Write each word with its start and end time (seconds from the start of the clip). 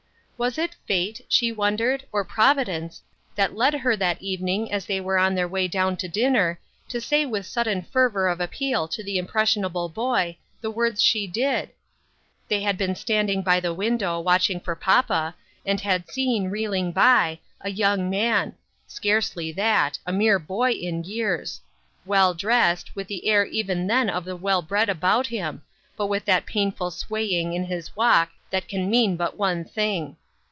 Was 0.41 0.57
it 0.57 0.75
fate, 0.87 1.21
she 1.29 1.51
wondered, 1.51 2.03
or 2.11 2.25
providence 2.25 3.03
that 3.35 3.55
led 3.55 3.75
her 3.75 3.95
that 3.97 4.23
evening 4.23 4.71
as 4.71 4.87
they 4.87 4.99
were 4.99 5.19
on 5.19 5.35
their 5.35 5.47
way 5.47 5.67
down 5.67 5.97
to 5.97 6.07
dinner,, 6.07 6.59
to 6.89 6.99
say 6.99 7.27
with 7.27 7.45
sudden 7.45 7.83
fervor 7.83 8.27
of 8.27 8.39
appeal 8.41 8.87
to 8.87 9.03
the 9.03 9.19
impressionable 9.19 9.87
boy 9.87 10.37
the 10.59 10.71
words 10.71 10.99
she 10.99 11.27
did? 11.27 11.69
They 12.47 12.61
had 12.61 12.75
been 12.75 12.95
standing 12.95 13.43
by 13.43 13.59
the 13.59 13.71
window 13.71 14.19
watching 14.19 14.59
for 14.59 14.75
papa, 14.75 15.35
and 15.63 15.79
had 15.79 16.09
seen 16.09 16.49
reeling 16.49 16.91
by, 16.91 17.37
a 17.59 17.69
young 17.69 18.09
man— 18.09 18.55
scarcely 18.87 19.51
that; 19.51 19.99
a 20.07 20.11
mere 20.11 20.39
boy 20.39 20.71
in 20.71 21.03
years— 21.03 21.61
well 22.03 22.33
dressed, 22.33 22.95
with 22.95 23.05
the 23.05 23.27
air 23.27 23.45
even 23.45 23.85
then 23.85 24.09
of 24.09 24.25
the 24.25 24.35
well 24.35 24.63
bred 24.63 24.89
about 24.89 25.27
him, 25.27 25.61
but 25.95 26.07
with 26.07 26.25
that 26.25 26.47
painful 26.47 26.89
swaying 26.89 27.53
in 27.53 27.65
his 27.65 27.95
walk 27.95 28.31
that 28.49 28.67
can 28.67 28.89
mean 28.89 29.15
but 29.15 29.37
one 29.37 29.63
thing. 29.63 30.17